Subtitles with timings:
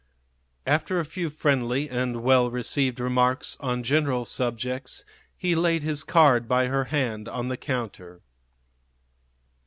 [0.65, 5.05] After a few friendly and well received remarks on general subjects,
[5.37, 8.23] he laid his card by her hand on the counter.